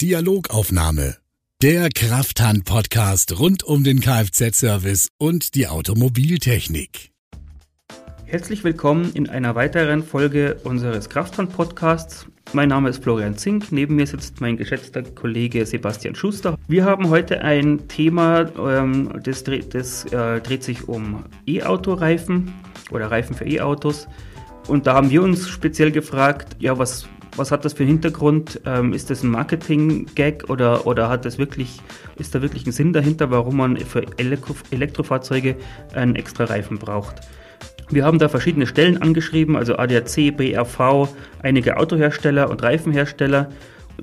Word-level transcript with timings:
Dialogaufnahme. 0.00 1.16
Der 1.60 1.88
Krafthand-Podcast 1.88 3.40
rund 3.40 3.64
um 3.64 3.82
den 3.82 3.98
Kfz-Service 3.98 5.08
und 5.18 5.56
die 5.56 5.66
Automobiltechnik. 5.66 7.10
Herzlich 8.24 8.62
willkommen 8.62 9.10
in 9.14 9.28
einer 9.28 9.56
weiteren 9.56 10.04
Folge 10.04 10.60
unseres 10.62 11.08
Krafthand-Podcasts. 11.08 12.26
Mein 12.52 12.68
Name 12.68 12.90
ist 12.90 13.02
Florian 13.02 13.36
Zink, 13.36 13.72
neben 13.72 13.96
mir 13.96 14.06
sitzt 14.06 14.40
mein 14.40 14.56
geschätzter 14.56 15.02
Kollege 15.02 15.66
Sebastian 15.66 16.14
Schuster. 16.14 16.56
Wir 16.68 16.84
haben 16.84 17.08
heute 17.08 17.40
ein 17.40 17.88
Thema, 17.88 18.52
ähm, 18.56 19.20
das, 19.24 19.42
dreht, 19.42 19.74
das 19.74 20.04
äh, 20.04 20.40
dreht 20.40 20.62
sich 20.62 20.86
um 20.86 21.24
E-Auto-Reifen 21.44 22.54
oder 22.92 23.10
Reifen 23.10 23.34
für 23.34 23.48
E-Autos. 23.48 24.06
Und 24.68 24.86
da 24.86 24.94
haben 24.94 25.10
wir 25.10 25.24
uns 25.24 25.48
speziell 25.48 25.90
gefragt, 25.90 26.54
ja, 26.60 26.78
was, 26.78 27.08
was 27.36 27.50
hat 27.50 27.64
das 27.64 27.72
für 27.72 27.82
einen 27.82 27.92
Hintergrund? 27.92 28.60
Ähm, 28.66 28.92
ist 28.92 29.10
das 29.10 29.22
ein 29.22 29.30
Marketing-Gag 29.30 30.48
oder, 30.48 30.86
oder 30.86 31.08
hat 31.08 31.24
das 31.24 31.38
wirklich, 31.38 31.80
ist 32.16 32.34
da 32.34 32.42
wirklich 32.42 32.66
ein 32.66 32.72
Sinn 32.72 32.92
dahinter, 32.92 33.30
warum 33.30 33.56
man 33.56 33.76
für 33.76 34.04
Elektro 34.16 34.54
Elektrofahrzeuge 34.70 35.56
einen 35.94 36.16
extra 36.16 36.44
Reifen 36.44 36.78
braucht? 36.78 37.16
Wir 37.90 38.04
haben 38.04 38.18
da 38.18 38.28
verschiedene 38.28 38.66
Stellen 38.66 39.00
angeschrieben, 39.00 39.56
also 39.56 39.76
ADAC, 39.76 40.36
BRV, 40.36 41.08
einige 41.42 41.78
Autohersteller 41.78 42.50
und 42.50 42.62
Reifenhersteller. 42.62 43.50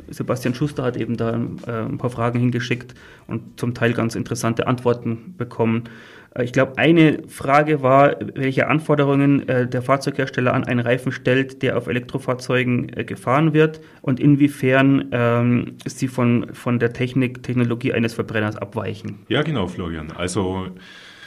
Sebastian 0.10 0.54
Schuster 0.54 0.84
hat 0.84 0.98
eben 0.98 1.18
da 1.18 1.32
äh, 1.68 1.72
ein 1.72 1.98
paar 1.98 2.10
Fragen 2.10 2.40
hingeschickt 2.40 2.94
und 3.28 3.60
zum 3.60 3.74
Teil 3.74 3.94
ganz 3.94 4.16
interessante 4.16 4.68
Antworten 4.68 5.36
bekommen. 5.38 5.86
Äh, 6.34 6.44
ich 6.44 6.52
glaube, 6.52 6.78
eine 6.78 7.24
Frage 7.28 7.82
war, 7.82 8.16
welche 8.36 8.68
Anforderungen 8.68 9.48
äh, 9.48 9.68
der 9.68 9.82
Fahrzeughersteller 9.82 10.54
an 10.54 10.64
einen 10.64 10.80
Reifen 10.80 11.12
stellt, 11.12 11.62
der 11.62 11.78
auf 11.78 11.88
Elektrofahrzeugen 11.88 12.88
gefahren 13.06 13.54
wird 13.54 13.82
und 14.02 14.20
inwiefern 14.20 15.10
ähm, 15.12 15.78
sie 15.86 16.08
von, 16.08 16.54
von 16.54 16.80
der 16.80 16.94
Technik, 16.94 17.44
Technologie 17.44 17.94
eines 17.94 18.14
Verbrenners 18.14 18.56
abweichen. 18.58 19.20
Ja, 19.30 19.42
genau, 19.42 19.68
Florian. 19.68 20.12
Also 20.12 20.68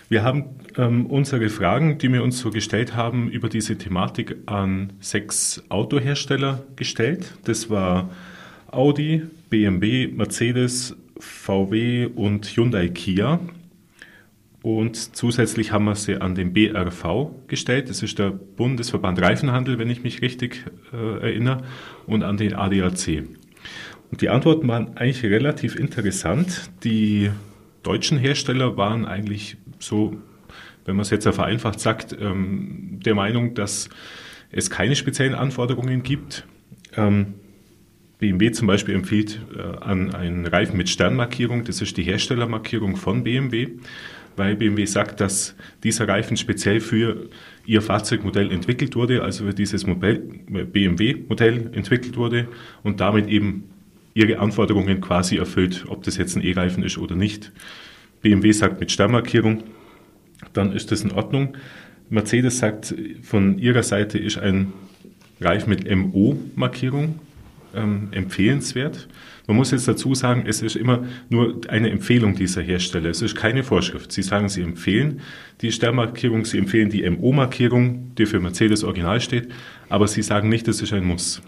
wir 0.09 0.23
haben 0.25 0.45
ähm, 0.77 1.05
unsere 1.07 1.51
Fragen, 1.51 1.99
die 1.99 2.11
wir 2.11 2.23
uns 2.23 2.39
so 2.39 2.51
gestellt 2.51 2.97
haben, 2.97 3.29
über 3.29 3.51
diese 3.51 3.77
Thematik 3.77 4.37
an 4.47 4.95
sechs 5.01 5.63
Autohersteller 5.69 6.65
gestellt. 6.77 7.35
Das 7.45 7.69
war 7.69 8.09
Audi, 8.71 9.23
BMW, 9.49 10.09
Mercedes, 10.09 10.95
VW 11.19 12.07
und 12.15 12.47
Hyundai 12.47 12.89
Kia. 12.89 13.41
Und 14.63 15.17
zusätzlich 15.17 15.73
haben 15.73 15.87
wir 15.87 15.95
sie 15.95 16.21
an 16.21 16.35
den 16.35 16.53
BRV 16.53 17.31
gestellt. 17.47 17.89
Das 17.89 18.03
ist 18.03 18.19
der 18.19 18.31
Bundesverband 18.31 19.21
Reifenhandel, 19.23 19.79
wenn 19.79 19.89
ich 19.89 20.03
mich 20.03 20.21
richtig 20.21 20.65
äh, 20.93 21.21
erinnere, 21.21 21.63
und 22.07 22.23
an 22.23 22.37
den 22.37 22.55
ADAC. 22.55 23.25
Und 24.11 24.21
die 24.21 24.29
Antworten 24.29 24.69
waren 24.69 24.97
eigentlich 24.97 25.25
relativ 25.25 25.77
interessant. 25.77 26.71
Die 26.85 27.31
deutschen 27.83 28.19
Hersteller 28.19 28.77
waren 28.77 29.07
eigentlich 29.07 29.57
so, 29.79 30.17
wenn 30.85 30.97
man 30.97 31.03
es 31.03 31.11
jetzt 31.11 31.27
vereinfacht 31.27 31.81
sagt, 31.81 32.17
ähm, 32.21 33.01
der 33.05 33.15
Meinung, 33.15 33.55
dass 33.55 33.89
es 34.51 34.71
keine 34.71 34.97
speziellen 34.97 35.35
Anforderungen 35.35 36.03
gibt. 36.03 36.47
Ähm, 36.97 37.35
BMW 38.19 38.51
zum 38.51 38.67
Beispiel 38.67 38.95
empfiehlt 38.95 39.41
äh, 39.57 39.61
an 39.61 40.15
einen 40.15 40.47
Reifen 40.47 40.77
mit 40.77 40.89
Sternmarkierung, 40.89 41.65
das 41.65 41.81
ist 41.81 41.97
die 41.97 42.03
Herstellermarkierung 42.03 42.97
von 42.97 43.23
BMW, 43.23 43.69
weil 44.37 44.57
BMW 44.57 44.87
sagt, 44.87 45.21
dass 45.21 45.55
dieser 45.85 46.09
Reifen 46.09 46.37
speziell 46.37 46.81
für 46.81 47.29
ihr 47.65 47.83
Fahrzeugmodell 47.83 48.51
entwickelt 48.51 48.97
wurde, 48.97 49.23
also 49.23 49.45
für 49.45 49.55
dieses 49.55 49.85
BMW-Modell 49.85 51.71
entwickelt 51.75 52.17
wurde 52.17 52.49
und 52.83 53.01
damit 53.01 53.29
eben 53.29 53.65
ihre 54.15 54.39
Anforderungen 54.39 55.01
quasi 55.01 55.37
erfüllt, 55.37 55.85
ob 55.89 56.03
das 56.03 56.17
jetzt 56.17 56.37
ein 56.37 56.43
E-Reifen 56.43 56.83
ist 56.83 56.99
oder 56.99 57.15
nicht. 57.15 57.53
BMW 58.23 58.51
sagt 58.53 58.81
mit 58.81 58.91
Sternmarkierung, 58.91 59.63
dann 60.53 60.73
ist 60.73 60.91
das 60.91 61.03
in 61.03 61.13
Ordnung. 61.13 61.57
Mercedes 62.11 62.59
sagt, 62.59 62.95
von 63.23 63.59
ihrer 63.59 63.83
Seite 63.83 64.19
ist 64.19 64.39
ein 64.39 64.73
Reifen 65.41 65.71
mit 65.71 65.89
MO-Markierung 65.89 67.21
ähm, 67.75 68.09
empfehlenswert. 68.13 69.09
Man 69.47 69.57
muss 69.57 69.71
jetzt 69.71 69.89
dazu 69.89 70.15
sagen, 70.15 70.45
es 70.47 70.61
ist 70.61 70.77
immer 70.77 71.05
nur 71.31 71.61
eine 71.69 71.91
Empfehlung 71.91 72.35
dieser 72.35 72.61
Hersteller. 72.61 73.09
Es 73.09 73.23
ist 73.23 73.35
keine 73.35 73.65
Vorschrift. 73.65 74.13
Sie 74.13 74.23
sagen, 74.23 74.49
sie 74.49 74.63
empfehlen 74.63 75.21
die 75.63 75.73
Sternmarkierung, 75.73 76.45
sie 76.45 76.59
empfehlen 76.59 76.91
die 76.91 77.09
MO-Markierung, 77.09 78.15
die 78.17 78.27
für 78.27 78.41
Mercedes 78.41 78.85
Original 78.85 79.21
steht, 79.21 79.49
aber 79.89 80.07
sie 80.07 80.23
sagen 80.23 80.49
nicht, 80.51 80.69
es 80.69 80.83
ist 80.83 80.93
ein 80.93 81.05
Muss. 81.05 81.41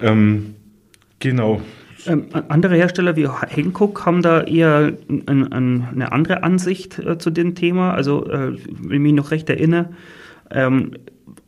Ähm, 0.00 0.54
genau. 1.18 1.60
Ähm, 2.06 2.26
andere 2.48 2.76
Hersteller 2.76 3.16
wie 3.16 3.28
Hankook 3.28 4.06
haben 4.06 4.22
da 4.22 4.42
eher 4.42 4.92
ein, 5.08 5.52
ein, 5.52 5.88
eine 5.92 6.12
andere 6.12 6.42
Ansicht 6.42 6.98
äh, 6.98 7.18
zu 7.18 7.30
dem 7.30 7.54
Thema. 7.54 7.94
Also, 7.94 8.28
äh, 8.28 8.56
wenn 8.80 8.92
ich 8.92 9.00
mich 9.00 9.12
noch 9.12 9.30
recht 9.30 9.48
erinnere, 9.50 9.90
ähm, 10.50 10.92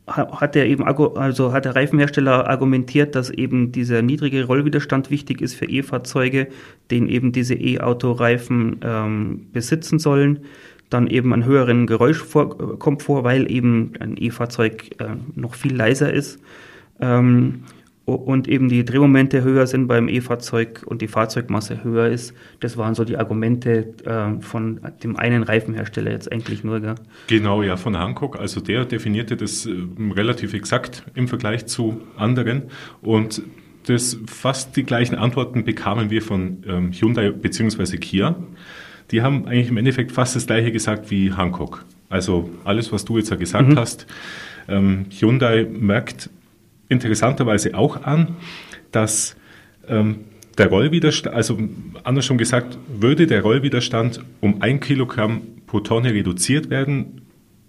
hat 0.07 0.53
der 0.53 0.67
eben 0.67 0.83
also 0.83 1.51
hat 1.51 1.65
der 1.65 1.75
Reifenhersteller 1.75 2.47
argumentiert, 2.47 3.15
dass 3.15 3.31
eben 3.31 3.71
dieser 3.71 4.01
niedrige 4.01 4.45
Rollwiderstand 4.45 5.09
wichtig 5.09 5.41
ist 5.41 5.55
für 5.55 5.65
E-Fahrzeuge, 5.65 6.47
den 6.91 7.07
eben 7.07 7.31
diese 7.31 7.55
E-Auto-Reifen 7.55 8.79
ähm, 8.83 9.47
besitzen 9.51 9.97
sollen. 9.97 10.41
Dann 10.91 11.07
eben 11.07 11.33
einen 11.33 11.45
höheren 11.45 11.87
Geräuschkomfort, 11.87 13.23
weil 13.23 13.51
eben 13.51 13.93
ein 13.99 14.15
E-Fahrzeug 14.17 14.91
äh, 14.99 15.15
noch 15.33 15.55
viel 15.55 15.75
leiser 15.75 16.13
ist. 16.13 16.39
Ähm, 17.01 17.63
und 18.05 18.47
eben 18.47 18.69
die 18.69 18.85
Drehmomente 18.85 19.43
höher 19.43 19.65
sind 19.65 19.87
beim 19.87 20.07
E-Fahrzeug 20.07 20.83
und 20.85 21.01
die 21.01 21.07
Fahrzeugmasse 21.07 21.83
höher 21.83 22.07
ist. 22.07 22.35
Das 22.59 22.77
waren 22.77 22.93
so 22.93 23.03
die 23.03 23.17
Argumente 23.17 23.93
äh, 24.05 24.41
von 24.41 24.79
dem 25.03 25.17
einen 25.17 25.41
Reifenhersteller 25.41 26.11
jetzt 26.11 26.31
eigentlich 26.31 26.63
nur. 26.63 26.81
Gell? 26.81 26.95
Genau, 27.27 27.63
ja, 27.63 27.77
von 27.77 27.97
Hankook. 27.97 28.39
Also 28.39 28.61
der 28.61 28.85
definierte 28.85 29.35
das 29.35 29.65
äh, 29.65 29.73
relativ 30.15 30.53
exakt 30.53 31.03
im 31.15 31.27
Vergleich 31.27 31.65
zu 31.65 32.01
anderen 32.15 32.63
und 33.01 33.41
das 33.87 34.17
fast 34.27 34.75
die 34.77 34.83
gleichen 34.83 35.15
Antworten 35.15 35.63
bekamen 35.63 36.09
wir 36.09 36.21
von 36.21 36.63
ähm, 36.67 36.91
Hyundai 36.91 37.31
bzw. 37.31 37.97
Kia. 37.97 38.35
Die 39.11 39.21
haben 39.21 39.47
eigentlich 39.47 39.69
im 39.69 39.77
Endeffekt 39.77 40.11
fast 40.11 40.35
das 40.35 40.47
gleiche 40.47 40.71
gesagt 40.71 41.11
wie 41.11 41.33
Hankook. 41.33 41.85
Also 42.09 42.49
alles, 42.63 42.91
was 42.91 43.05
du 43.05 43.17
jetzt 43.17 43.29
ja 43.29 43.35
gesagt 43.35 43.69
mhm. 43.69 43.77
hast. 43.77 44.07
Ähm, 44.67 45.05
Hyundai 45.11 45.67
merkt 45.69 46.29
interessanterweise 46.89 47.75
auch 47.75 48.03
an, 48.03 48.35
dass 48.91 49.35
ähm, 49.87 50.25
der 50.57 50.67
Rollwiderstand, 50.67 51.35
also 51.35 51.59
anders 52.03 52.25
schon 52.25 52.37
gesagt, 52.37 52.77
würde 52.87 53.27
der 53.27 53.41
Rollwiderstand 53.41 54.21
um 54.41 54.61
ein 54.61 54.79
Kilogramm 54.79 55.41
pro 55.67 55.79
Tonne 55.81 56.13
reduziert 56.13 56.69
werden, 56.69 57.21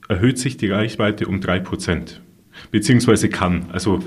erhöht 0.09 0.39
sich 0.39 0.57
die 0.57 0.71
Reichweite 0.71 1.27
um 1.27 1.41
drei 1.41 1.59
Prozent. 1.59 2.21
Beziehungsweise 2.71 3.29
kann. 3.29 3.67
Also 3.71 4.03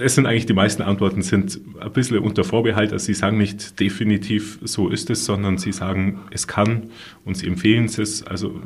es 0.00 0.16
sind 0.16 0.26
eigentlich 0.26 0.46
die 0.46 0.52
meisten 0.52 0.82
Antworten 0.82 1.22
sind 1.22 1.60
ein 1.78 1.92
bisschen 1.92 2.18
unter 2.18 2.42
Vorbehalt. 2.42 2.92
Also 2.92 3.06
sie 3.06 3.14
sagen 3.14 3.38
nicht 3.38 3.78
definitiv 3.78 4.58
so 4.62 4.88
ist 4.88 5.10
es, 5.10 5.24
sondern 5.24 5.58
sie 5.58 5.70
sagen 5.70 6.22
es 6.32 6.48
kann 6.48 6.90
und 7.24 7.36
sie 7.36 7.46
empfehlen 7.46 7.84
es. 7.84 8.26
Also 8.26 8.60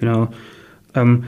genau. 0.00 0.32
Ähm, 0.94 1.24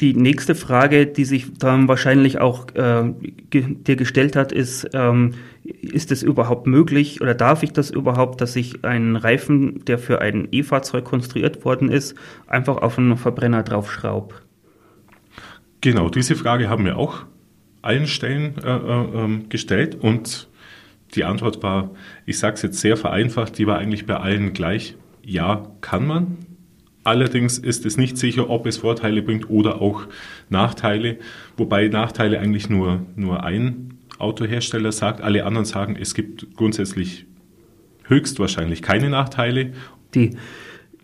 die 0.00 0.14
nächste 0.14 0.54
Frage, 0.54 1.06
die 1.06 1.24
sich 1.24 1.52
dann 1.58 1.88
wahrscheinlich 1.88 2.40
auch 2.40 2.66
äh, 2.74 3.12
ge 3.50 3.76
dir 3.76 3.96
gestellt 3.96 4.34
hat, 4.36 4.52
ist, 4.52 4.88
ähm, 4.92 5.34
ist 5.62 6.10
es 6.10 6.22
überhaupt 6.22 6.66
möglich 6.66 7.20
oder 7.20 7.34
darf 7.34 7.62
ich 7.62 7.72
das 7.72 7.90
überhaupt, 7.90 8.40
dass 8.40 8.56
ich 8.56 8.84
einen 8.84 9.16
Reifen, 9.16 9.84
der 9.84 9.98
für 9.98 10.20
ein 10.20 10.48
E-Fahrzeug 10.50 11.04
konstruiert 11.04 11.64
worden 11.64 11.90
ist, 11.90 12.16
einfach 12.46 12.78
auf 12.78 12.98
einen 12.98 13.16
Verbrenner 13.16 13.62
draufschraube? 13.62 14.34
Genau, 15.80 16.08
diese 16.08 16.34
Frage 16.34 16.68
haben 16.68 16.84
wir 16.84 16.96
auch 16.96 17.24
allen 17.82 18.06
Stellen 18.06 18.54
äh, 18.64 18.76
äh, 18.76 19.24
ähm, 19.24 19.48
gestellt 19.48 19.94
und 19.94 20.48
die 21.14 21.24
Antwort 21.24 21.62
war, 21.62 21.90
ich 22.26 22.38
sage 22.38 22.54
es 22.54 22.62
jetzt 22.62 22.80
sehr 22.80 22.96
vereinfacht, 22.96 23.58
die 23.58 23.66
war 23.66 23.78
eigentlich 23.78 24.06
bei 24.06 24.16
allen 24.16 24.52
gleich. 24.52 24.96
Ja, 25.22 25.68
kann 25.80 26.06
man. 26.06 26.38
Allerdings 27.04 27.58
ist 27.58 27.84
es 27.84 27.98
nicht 27.98 28.16
sicher, 28.16 28.48
ob 28.48 28.66
es 28.66 28.78
Vorteile 28.78 29.22
bringt 29.22 29.50
oder 29.50 29.80
auch 29.80 30.06
Nachteile, 30.48 31.18
wobei 31.56 31.88
Nachteile 31.88 32.40
eigentlich 32.40 32.70
nur, 32.70 33.04
nur 33.14 33.44
ein 33.44 33.98
Autohersteller 34.18 34.90
sagt. 34.90 35.20
Alle 35.20 35.44
anderen 35.44 35.66
sagen, 35.66 35.96
es 36.00 36.14
gibt 36.14 36.56
grundsätzlich 36.56 37.26
höchstwahrscheinlich 38.04 38.80
keine 38.80 39.10
Nachteile. 39.10 39.72
Die, 40.14 40.30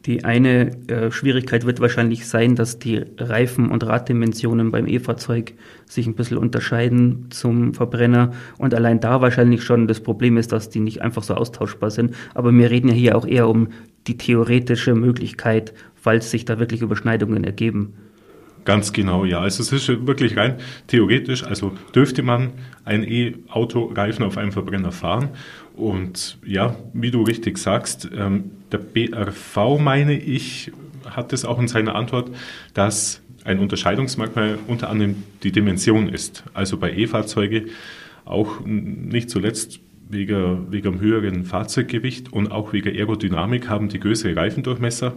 die 0.06 0.25
eine 0.25 0.70
äh, 0.88 1.11
Schwierigkeit 1.11 1.67
wird 1.67 1.81
wahrscheinlich 1.81 2.26
sein, 2.26 2.56
dass 2.56 2.79
die 2.79 3.05
Reifen- 3.19 3.70
und 3.70 3.85
Raddimensionen 3.85 4.70
beim 4.70 4.87
E-Fahrzeug 4.87 5.52
sich 5.87 6.06
ein 6.06 6.14
bisschen 6.14 6.38
unterscheiden 6.38 7.26
zum 7.31 7.75
Verbrenner 7.75 8.32
und 8.56 8.75
allein 8.75 9.00
da 9.00 9.20
wahrscheinlich 9.20 9.62
schon 9.62 9.88
das 9.88 10.00
Problem 10.00 10.38
ist, 10.38 10.52
dass 10.52 10.70
die 10.70 10.81
nicht 10.81 11.02
einfach 11.02 11.23
so 11.23 11.35
austauschbar 11.35 11.91
sind. 11.91 12.14
Aber 12.35 12.52
wir 12.52 12.70
reden 12.70 12.88
ja 12.88 12.94
hier 12.94 13.17
auch 13.17 13.26
eher 13.26 13.49
um 13.49 13.69
die 14.06 14.17
theoretische 14.17 14.94
Möglichkeit 14.94 15.75
falls 16.00 16.31
sich 16.31 16.44
da 16.44 16.58
wirklich 16.58 16.82
Überschneidungen 16.82 17.44
ergeben. 17.44 17.94
Ganz 18.70 18.93
genau, 18.93 19.25
ja. 19.25 19.40
Also 19.40 19.64
es 19.64 19.72
ist 19.72 20.06
wirklich 20.06 20.37
rein 20.37 20.55
theoretisch, 20.87 21.43
also 21.43 21.72
dürfte 21.93 22.22
man 22.22 22.52
ein 22.84 23.02
E-Auto-Reifen 23.02 24.25
auf 24.25 24.38
einem 24.38 24.52
Verbrenner 24.52 24.93
fahren. 24.93 25.31
Und 25.75 26.38
ja, 26.46 26.76
wie 26.93 27.11
du 27.11 27.25
richtig 27.25 27.58
sagst, 27.58 28.08
ähm, 28.17 28.52
der 28.70 28.78
BRV, 28.78 29.81
meine 29.81 30.17
ich, 30.17 30.70
hat 31.05 31.32
es 31.32 31.44
auch 31.44 31.58
in 31.58 31.67
seiner 31.67 31.96
Antwort, 31.96 32.31
dass 32.72 33.22
ein 33.43 33.58
Unterscheidungsmerkmal 33.58 34.56
unter 34.69 34.88
anderem 34.88 35.16
die 35.43 35.50
Dimension 35.50 36.08
ist. 36.08 36.44
Also 36.55 36.76
bei 36.76 36.93
E-Fahrzeuge 36.93 37.64
auch 38.25 38.64
nicht 38.64 39.31
zuletzt 39.31 39.81
wegen, 40.08 40.70
wegen 40.70 40.93
dem 40.93 41.00
höheren 41.00 41.44
Fahrzeuggewicht 41.44 42.32
und 42.32 42.52
auch 42.52 42.73
wegen 42.73 42.96
Aerodynamik 42.96 43.69
haben 43.69 43.88
die 43.88 43.99
größere 43.99 44.37
Reifendurchmesser 44.37 45.16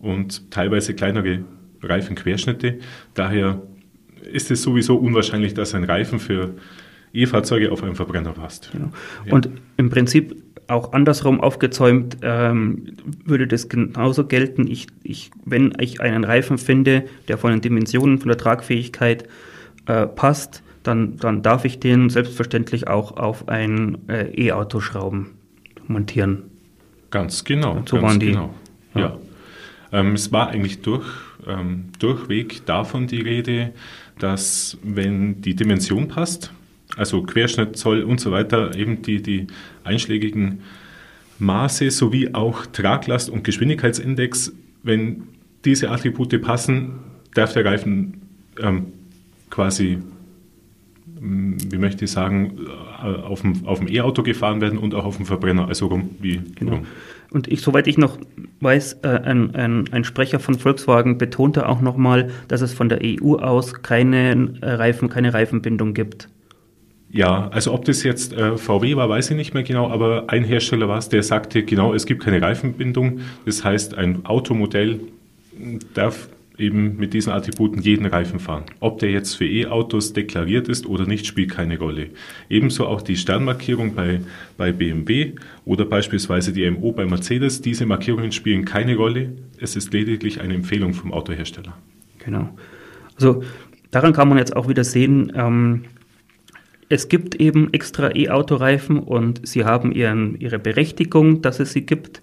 und 0.00 0.50
teilweise 0.50 0.94
kleinere 0.94 1.44
Reifenquerschnitte. 1.82 2.78
Daher 3.14 3.62
ist 4.32 4.50
es 4.50 4.62
sowieso 4.62 4.96
unwahrscheinlich, 4.96 5.54
dass 5.54 5.74
ein 5.74 5.84
Reifen 5.84 6.20
für 6.20 6.54
E-Fahrzeuge 7.12 7.72
auf 7.72 7.82
einem 7.82 7.96
Verbrenner 7.96 8.32
passt. 8.32 8.70
Genau. 8.72 8.90
Ja. 9.26 9.32
Und 9.32 9.48
im 9.76 9.90
Prinzip 9.90 10.36
auch 10.68 10.92
andersrum 10.92 11.40
aufgezäumt 11.40 12.18
ähm, 12.22 12.96
würde 13.24 13.46
das 13.46 13.68
genauso 13.68 14.26
gelten. 14.26 14.66
Ich, 14.66 14.86
ich, 15.02 15.30
wenn 15.44 15.72
ich 15.80 16.00
einen 16.00 16.24
Reifen 16.24 16.58
finde, 16.58 17.04
der 17.26 17.38
von 17.38 17.50
den 17.50 17.60
Dimensionen, 17.62 18.18
von 18.18 18.28
der 18.28 18.36
Tragfähigkeit 18.36 19.26
äh, 19.86 20.06
passt, 20.06 20.62
dann, 20.82 21.16
dann 21.16 21.42
darf 21.42 21.64
ich 21.64 21.80
den 21.80 22.10
selbstverständlich 22.10 22.86
auch 22.86 23.16
auf 23.16 23.48
ein 23.48 23.98
äh, 24.08 24.30
E-Auto 24.48 24.80
schrauben, 24.80 25.34
montieren. 25.86 26.44
Ganz 27.10 27.44
genau. 27.44 27.82
So 27.86 27.96
ganz 27.96 28.02
waren 28.02 28.20
die. 28.20 28.26
Genau. 28.26 28.54
Ja. 28.94 29.00
ja. 29.00 29.18
Ähm, 29.92 30.14
es 30.14 30.32
war 30.32 30.48
eigentlich 30.50 30.80
durch, 30.82 31.06
ähm, 31.46 31.86
durchweg 31.98 32.64
davon 32.66 33.06
die 33.06 33.20
Rede, 33.20 33.72
dass 34.18 34.76
wenn 34.82 35.40
die 35.40 35.54
Dimension 35.54 36.08
passt, 36.08 36.52
also 36.96 37.22
Querschnitt, 37.22 37.76
Zoll 37.76 38.02
und 38.02 38.20
so 38.20 38.32
weiter, 38.32 38.74
eben 38.74 39.02
die, 39.02 39.22
die 39.22 39.46
einschlägigen 39.84 40.62
Maße 41.38 41.90
sowie 41.90 42.34
auch 42.34 42.66
Traglast 42.66 43.30
und 43.30 43.44
Geschwindigkeitsindex, 43.44 44.52
wenn 44.82 45.24
diese 45.64 45.90
Attribute 45.90 46.40
passen, 46.42 46.98
darf 47.34 47.52
der 47.52 47.64
Reifen 47.64 48.22
ähm, 48.60 48.86
quasi, 49.50 49.98
wie 51.20 51.78
möchte 51.78 52.04
ich 52.04 52.10
sagen, 52.10 52.58
äh, 53.02 53.06
auf 53.06 53.42
dem, 53.42 53.66
auf 53.66 53.78
dem 53.78 53.88
E-Auto 53.88 54.22
gefahren 54.22 54.60
werden 54.60 54.78
und 54.78 54.94
auch 54.94 55.04
auf 55.04 55.16
dem 55.16 55.26
Verbrenner, 55.26 55.68
also 55.68 55.86
rum 55.86 56.10
wie 56.20 56.40
genau. 56.54 56.72
rum. 56.72 56.86
Und 57.30 57.46
ich, 57.48 57.60
soweit 57.60 57.86
ich 57.86 57.98
noch 57.98 58.18
weiß, 58.60 59.00
äh, 59.02 59.08
ein, 59.08 59.54
ein, 59.54 59.84
ein, 59.92 60.04
Sprecher 60.04 60.40
von 60.40 60.54
Volkswagen 60.54 61.18
betonte 61.18 61.68
auch 61.68 61.80
nochmal, 61.80 62.30
dass 62.48 62.62
es 62.62 62.72
von 62.72 62.88
der 62.88 63.00
EU 63.02 63.34
aus 63.36 63.82
keine 63.82 64.54
Reifen, 64.62 65.10
keine 65.10 65.34
Reifenbindung 65.34 65.92
gibt. 65.92 66.28
Ja, 67.10 67.48
also 67.48 67.72
ob 67.72 67.84
das 67.84 68.02
jetzt 68.02 68.32
äh, 68.34 68.56
VW 68.56 68.96
war, 68.96 69.08
weiß 69.08 69.30
ich 69.30 69.36
nicht 69.36 69.54
mehr 69.54 69.62
genau, 69.62 69.90
aber 69.90 70.24
ein 70.28 70.44
Hersteller 70.44 70.88
war 70.88 70.98
es, 70.98 71.08
der 71.08 71.22
sagte, 71.22 71.62
genau, 71.62 71.94
es 71.94 72.04
gibt 72.04 72.22
keine 72.22 72.40
Reifenbindung. 72.40 73.20
Das 73.46 73.64
heißt, 73.64 73.94
ein 73.96 74.26
Automodell 74.26 75.00
darf 75.94 76.28
eben 76.58 76.96
mit 76.96 77.14
diesen 77.14 77.32
Attributen 77.32 77.80
jeden 77.80 78.06
Reifen 78.06 78.40
fahren. 78.40 78.64
Ob 78.80 78.98
der 78.98 79.10
jetzt 79.10 79.34
für 79.34 79.46
E-Autos 79.46 80.12
deklariert 80.12 80.68
ist 80.68 80.86
oder 80.86 81.06
nicht, 81.06 81.26
spielt 81.26 81.50
keine 81.50 81.78
Rolle. 81.78 82.08
Ebenso 82.50 82.86
auch 82.86 83.02
die 83.02 83.16
Sternmarkierung 83.16 83.94
bei, 83.94 84.20
bei 84.56 84.72
BMW 84.72 85.32
oder 85.64 85.84
beispielsweise 85.84 86.52
die 86.52 86.68
MO 86.70 86.92
bei 86.92 87.06
Mercedes. 87.06 87.62
Diese 87.62 87.86
Markierungen 87.86 88.32
spielen 88.32 88.64
keine 88.64 88.96
Rolle. 88.96 89.32
Es 89.60 89.76
ist 89.76 89.92
lediglich 89.92 90.40
eine 90.40 90.54
Empfehlung 90.54 90.94
vom 90.94 91.12
Autohersteller. 91.12 91.76
Genau. 92.18 92.48
Also 93.14 93.42
daran 93.90 94.12
kann 94.12 94.28
man 94.28 94.38
jetzt 94.38 94.54
auch 94.56 94.68
wieder 94.68 94.84
sehen, 94.84 95.32
ähm, 95.34 95.84
es 96.90 97.08
gibt 97.08 97.34
eben 97.34 97.72
extra 97.72 98.14
E-Autoreifen 98.14 98.98
und 98.98 99.46
sie 99.46 99.64
haben 99.64 99.92
ihren, 99.92 100.40
ihre 100.40 100.58
Berechtigung, 100.58 101.42
dass 101.42 101.60
es 101.60 101.72
sie 101.72 101.84
gibt. 101.84 102.22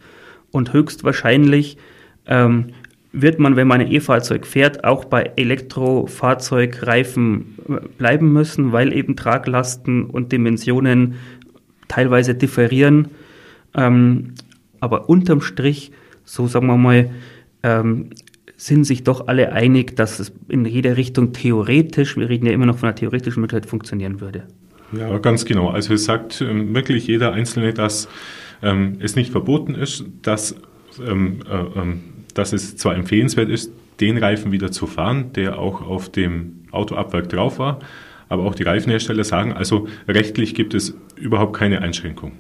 Und 0.52 0.74
höchstwahrscheinlich 0.74 1.78
ähm, 2.28 2.68
wird 3.22 3.40
man, 3.40 3.56
wenn 3.56 3.68
man 3.68 3.82
ein 3.82 3.92
E-Fahrzeug 3.92 4.46
fährt, 4.46 4.84
auch 4.84 5.06
bei 5.06 5.32
Elektrofahrzeugreifen 5.36 7.56
äh, 7.68 7.80
bleiben 7.98 8.32
müssen, 8.34 8.72
weil 8.72 8.94
eben 8.94 9.16
Traglasten 9.16 10.06
und 10.06 10.32
Dimensionen 10.32 11.16
teilweise 11.88 12.36
differieren. 12.36 13.08
Ähm, 13.74 14.36
aber 14.80 15.10
unterm 15.10 15.42
Strich, 15.42 15.92
so 16.24 16.46
sagen 16.48 16.68
wir 16.68 16.78
mal, 16.78 17.10
ähm, 17.64 18.12
sind 18.58 18.86
sich 18.86 19.04
doch 19.04 19.28
alle 19.28 19.52
einig, 19.52 19.96
dass 19.96 20.20
es 20.20 20.32
in 20.48 20.66
jeder 20.66 20.98
Richtung 20.98 21.34
theoretisch, 21.34 22.18
wir 22.18 22.30
reden 22.30 22.46
ja 22.46 22.54
immer 22.54 22.66
noch 22.66 22.78
von 22.78 22.90
einer 22.90 22.96
theoretischen 22.96 23.42
Möglichkeit, 23.42 23.70
funktionieren 23.70 24.22
würde. 24.22 24.44
Ja, 24.98 25.18
ganz 25.18 25.46
genau. 25.46 25.70
Also 25.70 25.94
es 25.94 26.06
sagt 26.06 26.42
ähm, 26.42 26.76
wirklich 26.76 27.08
jeder 27.08 27.34
Einzelne, 27.34 27.74
dass 27.74 28.08
ähm, 28.62 28.98
es 29.00 29.16
nicht 29.16 29.32
verboten 29.32 29.76
ist, 29.76 30.06
dass, 30.22 30.56
ähm, 31.06 31.40
äh, 31.50 31.80
ähm, 31.80 32.02
dass 32.36 32.54
es 32.54 32.78
zwar 32.78 32.96
empfehlenswert 32.96 33.50
ist, 33.50 33.72
den 34.00 34.18
Reifen 34.18 34.52
wieder 34.52 34.72
zu 34.72 34.86
fahren, 34.86 35.34
der 35.34 35.58
auch 35.58 35.82
auf 35.82 36.10
dem 36.10 36.66
Autoabwerk 36.72 37.30
drauf 37.30 37.58
war, 37.58 37.80
aber 38.30 38.44
auch 38.44 38.54
die 38.54 38.64
Reifenhersteller 38.64 39.24
sagen, 39.24 39.54
also 39.54 39.88
rechtlich 40.08 40.54
gibt 40.54 40.74
es 40.74 40.96
überhaupt 41.16 41.56
keine 41.56 41.82
Einschränkung. 41.82 42.34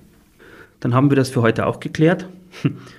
Dann 0.80 0.94
haben 0.94 1.09
wir 1.09 1.15
das 1.15 1.30
für 1.30 1.42
heute 1.42 1.65
auch 1.65 1.80
geklärt. 1.80 2.27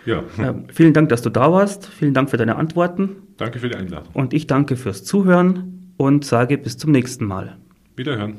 Ja. 0.04 0.22
Äh, 0.38 0.52
vielen 0.72 0.93
Dank, 0.93 1.08
dass 1.08 1.22
du 1.22 1.31
da 1.31 1.50
warst. 1.50 1.87
Vielen 1.87 2.12
Dank 2.12 2.31
für 2.31 2.37
deine 2.37 2.56
Antworten. 2.56 3.16
Danke 3.38 3.58
für 3.58 3.69
die 3.69 3.76
Einladung. 3.76 4.08
Und 4.12 4.34
ich 4.34 4.46
danke 4.46 4.76
fürs 4.76 5.04
Zuhören 5.04 5.92
und 5.96 6.25
sage 6.25 6.58
bis 6.58 6.76
zum 6.76 6.92
nächsten 6.92 7.25
Mal. 7.25 7.56
Wiederhören. 7.96 8.34